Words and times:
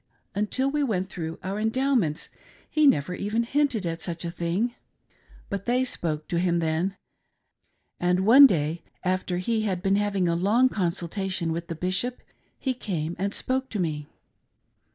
Until 0.33 0.71
wre 0.71 0.81
went 0.83 1.09
through 1.09 1.37
our 1.43 1.59
Endowments, 1.59 2.29
he 2.67 2.87
never 2.87 3.13
even 3.13 3.43
hinted 3.43 3.85
at 3.85 4.01
such 4.01 4.25
a 4.25 4.31
thing. 4.31 4.73
But 5.47 5.65
they 5.67 5.83
spoke 5.83 6.27
to 6.29 6.39
him 6.39 6.57
then; 6.57 6.95
and 7.99 8.25
one 8.25 8.47
day 8.47 8.81
after 9.03 9.37
he 9.37 9.61
had 9.61 9.83
been 9.83 9.97
having 9.97 10.27
a 10.27 10.33
long 10.35 10.69
consultation 10.69 11.51
with 11.51 11.67
the 11.67 11.75
Bishof^ 11.75 12.13
GETTING 12.17 12.17
USED 12.17 12.17
TO 12.17 12.17
IT. 12.17 12.39
3g7 12.39 12.55
he 12.65 12.73
came 12.73 13.15
and 13.19 13.31
spoke 13.35 13.69
to 13.69 13.77
me. 13.77 14.07